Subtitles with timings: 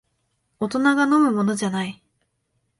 [0.59, 2.01] 大人が飲むものじゃない